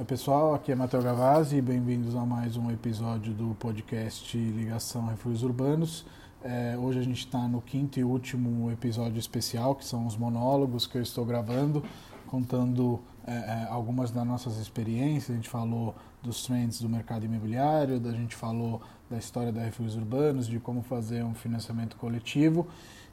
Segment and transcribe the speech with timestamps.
[0.00, 5.06] Oi pessoal, aqui é Matheus Gavazzi e bem-vindos a mais um episódio do podcast Ligação
[5.06, 6.06] Refúgios Urbanos.
[6.42, 10.86] É, hoje a gente está no quinto e último episódio especial, que são os monólogos
[10.86, 11.84] que eu estou gravando,
[12.28, 15.32] contando é, é, algumas das nossas experiências.
[15.32, 18.80] A gente falou dos trends do mercado imobiliário, a gente falou
[19.10, 22.66] da história da Refúgios Urbanos, de como fazer um financiamento coletivo.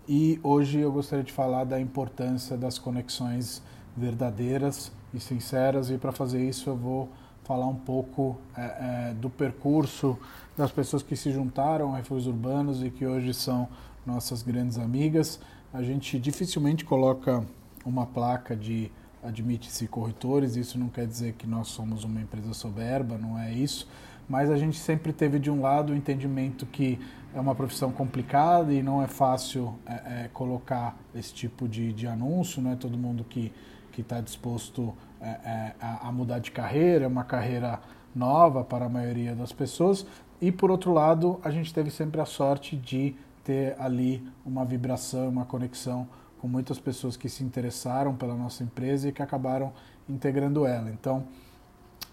[0.07, 3.61] E hoje eu gostaria de falar da importância das conexões
[3.97, 5.89] verdadeiras e sinceras.
[5.89, 7.09] E para fazer isso, eu vou
[7.43, 10.17] falar um pouco é, é, do percurso
[10.57, 13.67] das pessoas que se juntaram a refúgios urbanos e que hoje são
[14.05, 15.39] nossas grandes amigas.
[15.73, 17.45] A gente dificilmente coloca
[17.85, 18.91] uma placa de
[19.23, 23.87] admite-se corretores, isso não quer dizer que nós somos uma empresa soberba, não é isso,
[24.27, 26.99] mas a gente sempre teve de um lado o entendimento que
[27.33, 32.07] é uma profissão complicada e não é fácil é, é, colocar esse tipo de, de
[32.07, 33.51] anúncio, não é todo mundo que
[33.97, 37.79] está disposto é, é, a, a, mudar de carreira, é uma carreira
[38.15, 40.05] nova para a maioria das pessoas.
[40.39, 45.29] E por outro lado, a gente teve sempre a sorte de ter ali uma vibração,
[45.29, 46.07] uma conexão
[46.39, 49.73] com muitas pessoas que se interessaram pela nossa empresa e que acabaram
[50.07, 50.89] integrando ela.
[50.89, 51.23] Então,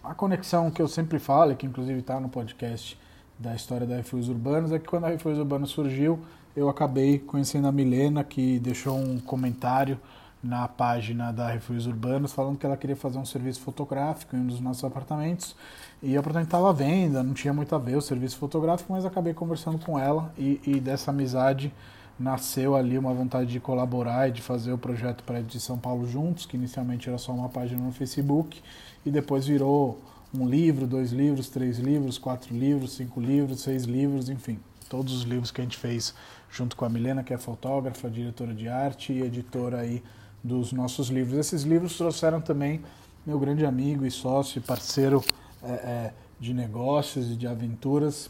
[0.03, 2.99] a conexão que eu sempre falo, que inclusive está no podcast
[3.37, 6.19] da história da Refúgios Urbanos, é que quando a Refúgios Urbanos surgiu,
[6.55, 9.99] eu acabei conhecendo a Milena, que deixou um comentário
[10.45, 14.47] na página da Refúgios Urbanos falando que ela queria fazer um serviço fotográfico em um
[14.47, 15.55] dos nossos apartamentos.
[16.03, 19.05] E o apartamento estava à venda, não tinha muito a ver o serviço fotográfico, mas
[19.05, 21.73] acabei conversando com ela e, e dessa amizade
[22.17, 26.07] nasceu ali uma vontade de colaborar e de fazer o projeto Prédio de São Paulo
[26.07, 28.61] juntos, que inicialmente era só uma página no Facebook
[29.05, 29.99] e depois virou
[30.33, 35.23] um livro, dois livros, três livros, quatro livros, cinco livros, seis livros, enfim, todos os
[35.23, 36.13] livros que a gente fez
[36.51, 40.03] junto com a Milena, que é fotógrafa, diretora de arte e editora aí
[40.45, 41.39] dos nossos livros.
[41.39, 42.81] Esses livros trouxeram também
[43.25, 45.23] meu grande amigo e sócio parceiro
[45.63, 48.29] é, é, de negócios e de aventuras,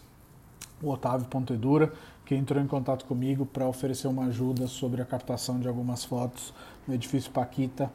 [0.81, 1.91] o Otávio Pontedura,
[2.25, 6.53] que entrou em contato comigo para oferecer uma ajuda sobre a captação de algumas fotos
[6.87, 7.92] no edifício Paquita,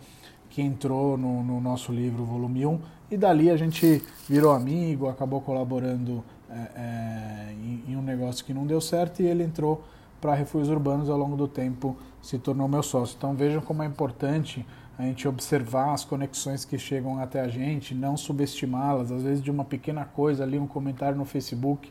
[0.50, 5.40] que entrou no, no nosso livro, volume 1, e dali a gente virou amigo, acabou
[5.40, 9.82] colaborando é, é em, em um negócio que não deu certo e ele entrou
[10.20, 13.16] para refúgios urbanos ao longo do tempo se tornou meu sócio.
[13.16, 14.66] Então vejam como é importante
[14.98, 19.10] a gente observar as conexões que chegam até a gente, não subestimá-las.
[19.10, 21.90] Às vezes de uma pequena coisa ali, um comentário no Facebook,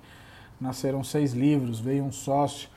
[0.61, 2.69] nasceram seis livros, veio um sócio.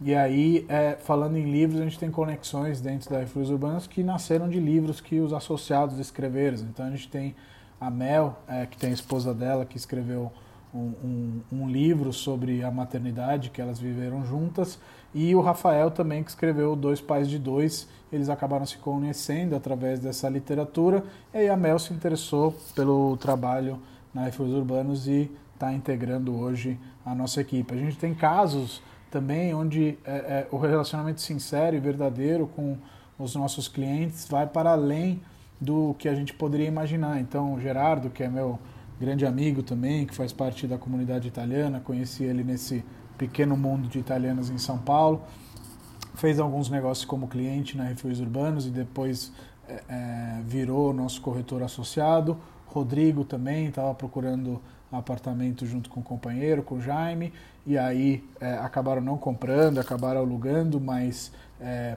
[0.00, 4.02] E aí, é, falando em livros, a gente tem conexões dentro da Refúgios Urbanos que
[4.02, 6.58] nasceram de livros que os associados escreveram.
[6.58, 7.34] Então a gente tem
[7.80, 10.32] a Mel, é, que tem a esposa dela, que escreveu
[10.76, 14.78] um, um, livro sobre a maternidade que elas viveram juntas
[15.14, 17.88] e o Rafael também que escreveu Dois Pais de Dois.
[18.12, 23.80] Eles acabaram se conhecendo através dessa literatura e aí a Mel se interessou pelo trabalho
[24.12, 27.74] na Refúgios Urbanos e está integrando hoje a nossa equipe.
[27.74, 32.76] A gente tem casos também onde é, é, o relacionamento sincero e verdadeiro com
[33.18, 35.22] os nossos clientes vai para além
[35.60, 37.18] do que a gente poderia imaginar.
[37.20, 38.58] Então, o Gerardo, que é meu
[38.98, 42.84] grande amigo também, que faz parte da comunidade italiana, conheci ele nesse
[43.18, 45.22] pequeno mundo de italianos em São Paulo.
[46.14, 49.32] Fez alguns negócios como cliente na Refúgios Urbanos e depois
[49.68, 52.38] é, é, virou nosso corretor associado.
[52.66, 57.32] Rodrigo também estava procurando apartamento junto com o companheiro, com o Jaime,
[57.66, 61.96] e aí é, acabaram não comprando, acabaram alugando, mas é,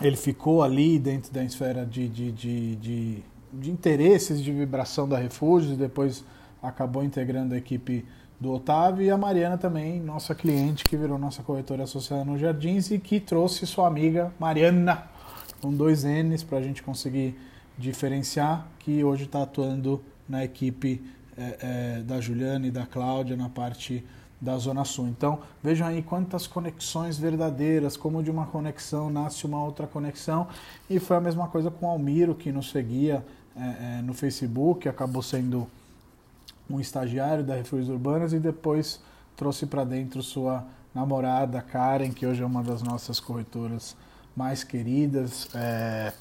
[0.00, 3.22] ele ficou ali dentro da esfera de, de, de, de
[3.60, 6.24] de interesses de vibração da Refúgios depois
[6.62, 8.04] acabou integrando a equipe
[8.40, 12.90] do Otávio e a Mariana também, nossa cliente que virou nossa corretora associada no Jardins
[12.90, 15.04] e que trouxe sua amiga Mariana
[15.60, 17.38] com dois N's para a gente conseguir
[17.78, 21.02] diferenciar, que hoje está atuando na equipe
[21.36, 24.04] é, é, da Juliana e da Cláudia na parte
[24.40, 25.08] da Zona Sul.
[25.08, 30.46] Então, vejam aí quantas conexões verdadeiras, como de uma conexão nasce uma outra conexão.
[30.88, 33.24] E foi a mesma coisa com o Almiro, que nos seguia
[33.56, 35.66] é, é, no Facebook, acabou sendo
[36.68, 39.00] um estagiário da Refúgios Urbanas e depois
[39.36, 40.64] trouxe para dentro sua
[40.94, 43.96] namorada Karen, que hoje é uma das nossas corretoras
[44.36, 46.12] mais queridas é,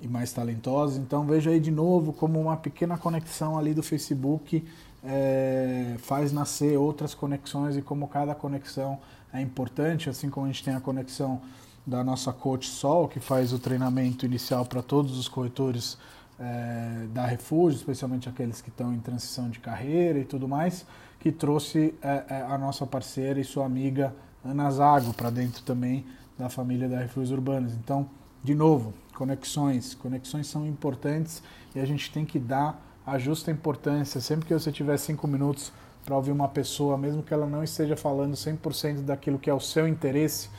[0.00, 0.98] e mais talentosas.
[0.98, 4.64] Então veja aí de novo como uma pequena conexão ali do Facebook
[5.04, 8.98] é, faz nascer outras conexões e como cada conexão
[9.32, 11.40] é importante, assim como a gente tem a conexão
[11.84, 15.98] da nossa coach Sol, que faz o treinamento inicial para todos os corretores
[16.38, 20.86] é, da Refúgio, especialmente aqueles que estão em transição de carreira e tudo mais,
[21.20, 24.14] que trouxe é, é a nossa parceira e sua amiga
[24.44, 26.04] Ana Zago para dentro também
[26.38, 27.74] da família da Refúgios Urbanos.
[27.74, 28.08] Então,
[28.42, 29.94] de novo, conexões.
[29.94, 31.42] Conexões são importantes
[31.74, 34.20] e a gente tem que dar a justa importância.
[34.20, 35.72] Sempre que você tiver cinco minutos
[36.04, 39.60] para ouvir uma pessoa, mesmo que ela não esteja falando 100% daquilo que é o
[39.60, 40.50] seu interesse,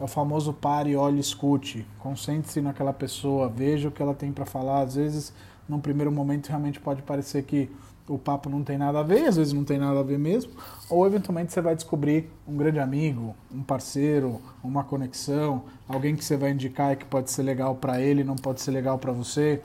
[0.00, 1.86] é o famoso pare, olhe, escute.
[1.98, 4.80] Concentre-se naquela pessoa, veja o que ela tem para falar.
[4.80, 5.32] Às vezes,
[5.68, 7.70] num primeiro momento, realmente pode parecer que
[8.08, 10.52] o papo não tem nada a ver, às vezes não tem nada a ver mesmo,
[10.88, 16.36] ou eventualmente você vai descobrir um grande amigo, um parceiro, uma conexão, alguém que você
[16.36, 19.62] vai indicar e que pode ser legal para ele, não pode ser legal para você,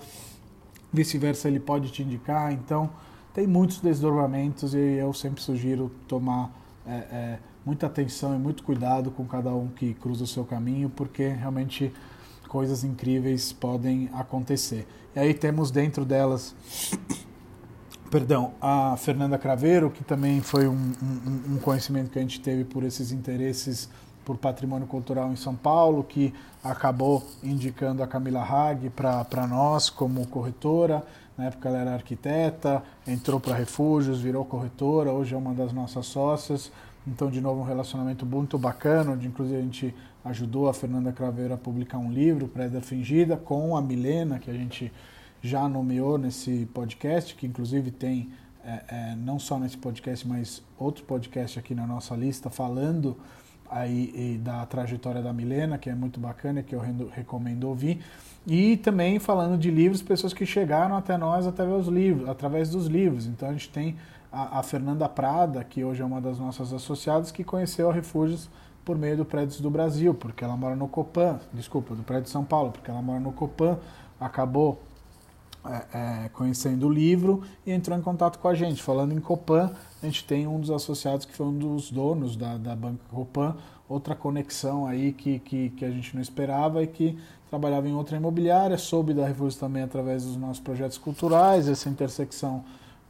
[0.94, 2.90] vice-versa ele pode te indicar, então
[3.34, 6.52] tem muitos desdobramentos e eu sempre sugiro tomar
[6.86, 10.90] é, é, muita atenção e muito cuidado com cada um que cruza o seu caminho,
[10.90, 11.92] porque realmente
[12.48, 14.88] coisas incríveis podem acontecer.
[15.16, 16.56] E aí temos dentro delas
[18.10, 22.64] perdão, a Fernanda Craveiro, que também foi um, um, um, conhecimento que a gente teve
[22.64, 23.90] por esses interesses
[24.24, 26.34] por patrimônio cultural em São Paulo, que
[26.64, 31.06] acabou indicando a Camila Hag para nós como corretora.
[31.38, 36.08] Na época ela era arquiteta, entrou para refúgios, virou corretora, hoje é uma das nossas
[36.08, 36.72] sócias.
[37.08, 41.54] Então, de novo, um relacionamento muito bacana, onde inclusive a gente ajudou a Fernanda Craveiro
[41.54, 44.92] a publicar um livro, Preda Fingida, com a Milena, que a gente
[45.42, 48.30] já nomeou nesse podcast, que inclusive tem
[48.66, 53.16] é, é, não só nesse podcast, mas outro podcast aqui na nossa lista falando
[53.70, 56.82] aí da trajetória da Milena, que é muito bacana, que eu
[57.12, 58.00] recomendo ouvir,
[58.46, 62.88] e também falando de livros, pessoas que chegaram até nós através dos livros, através dos
[62.88, 63.26] livros.
[63.26, 63.96] Então a gente tem
[64.36, 68.50] a, a Fernanda Prada, que hoje é uma das nossas associadas, que conheceu a Refúgios
[68.84, 72.30] por meio do Prédios do Brasil, porque ela mora no Copan, desculpa, do Prédio de
[72.30, 73.80] São Paulo, porque ela mora no Copan,
[74.20, 74.80] acabou
[75.66, 78.84] é, é, conhecendo o livro e entrou em contato com a gente.
[78.84, 79.72] Falando em Copan,
[80.04, 83.56] a gente tem um dos associados que foi um dos donos da, da banca Copan,
[83.88, 87.18] outra conexão aí que, que, que, a gente não esperava e que
[87.50, 92.64] trabalhava em outra imobiliária, soube da Refúgio também através dos nossos projetos culturais, essa intersecção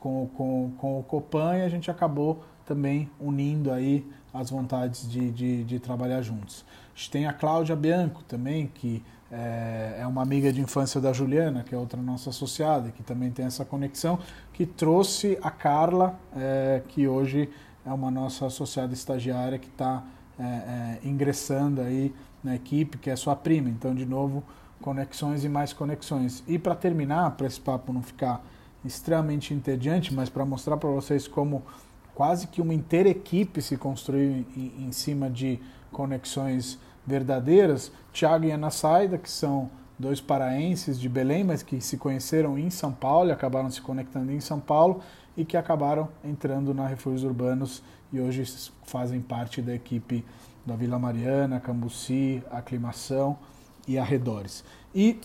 [0.05, 5.31] com, com, com o Copan e a gente acabou também unindo aí as vontades de,
[5.31, 6.63] de, de trabalhar juntos.
[6.93, 11.11] A gente tem a Cláudia Bianco também, que é, é uma amiga de infância da
[11.11, 14.19] Juliana, que é outra nossa associada, que também tem essa conexão,
[14.53, 17.49] que trouxe a Carla, é, que hoje
[17.83, 20.03] é uma nossa associada estagiária que está
[20.37, 22.13] é, é, ingressando aí
[22.43, 23.69] na equipe, que é sua prima.
[23.69, 24.43] Então, de novo,
[24.79, 26.43] conexões e mais conexões.
[26.47, 28.45] E para terminar, para esse papo não ficar
[28.85, 31.63] extremamente entediante, mas para mostrar para vocês como
[32.13, 35.59] quase que uma inteira equipe se construiu em, em cima de
[35.91, 41.97] conexões verdadeiras, Tiago e Ana Saida, que são dois paraenses de Belém, mas que se
[41.97, 45.01] conheceram em São Paulo acabaram se conectando em São Paulo
[45.37, 48.43] e que acabaram entrando na Refúgios Urbanos e hoje
[48.83, 50.25] fazem parte da equipe
[50.65, 53.37] da Vila Mariana, Cambuci, Aclimação
[53.87, 54.63] e arredores.
[54.93, 55.19] E,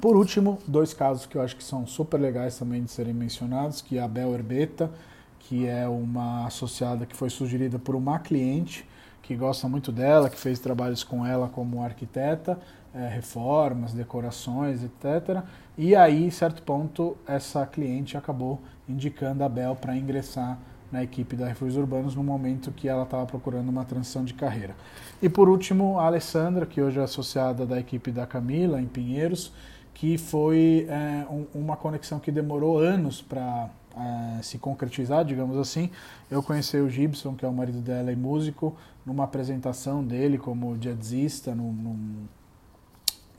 [0.00, 3.80] por último, dois casos que eu acho que são super legais também de serem mencionados,
[3.80, 4.90] que é a Bel Herbeta,
[5.38, 8.86] que é uma associada que foi sugerida por uma cliente
[9.22, 12.58] que gosta muito dela, que fez trabalhos com ela como arquiteta,
[12.94, 15.42] é, reformas, decorações, etc.
[15.78, 20.58] E aí, em certo ponto, essa cliente acabou indicando a Bel para ingressar
[20.94, 24.76] na equipe da Refúgios Urbanos no momento que ela estava procurando uma transição de carreira.
[25.20, 29.52] E por último, a Alessandra, que hoje é associada da equipe da Camila, em Pinheiros,
[29.92, 35.90] que foi é, um, uma conexão que demorou anos para é, se concretizar, digamos assim.
[36.30, 40.78] Eu conheci o Gibson, que é o marido dela e músico, numa apresentação dele como
[40.78, 42.28] jazzista num, num,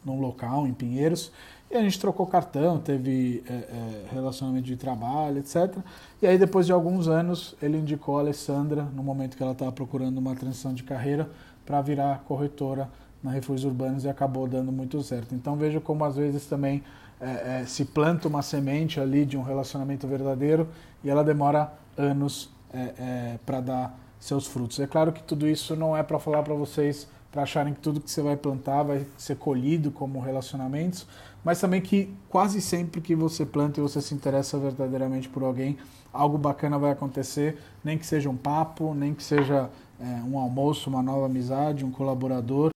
[0.06, 1.32] num local em Pinheiros.
[1.70, 5.76] E a gente trocou cartão, teve é, é, relacionamento de trabalho, etc.
[6.22, 9.72] E aí, depois de alguns anos, ele indicou a Alessandra, no momento que ela estava
[9.72, 11.30] procurando uma transição de carreira,
[11.66, 12.88] para virar corretora
[13.24, 15.34] na Refúgios Urbanos e acabou dando muito certo.
[15.34, 16.84] Então, veja como às vezes também
[17.20, 20.68] é, é, se planta uma semente ali de um relacionamento verdadeiro
[21.04, 24.80] e ela demora anos é, é, para dar seus frutos.
[24.80, 28.00] É claro que tudo isso não é para falar para vocês para acharem que tudo
[28.00, 31.06] que você vai plantar vai ser colhido como relacionamentos,
[31.44, 35.78] mas também que quase sempre que você planta e você se interessa verdadeiramente por alguém,
[36.14, 40.90] algo bacana vai acontecer, nem que seja um papo, nem que seja é, um almoço,
[40.90, 42.72] uma nova amizade, um colaborador.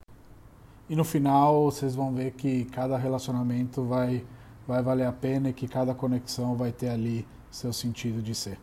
[0.89, 4.25] E no final vocês vão ver que cada relacionamento vai,
[4.67, 8.59] vai valer a pena e que cada conexão vai ter ali seu sentido de ser.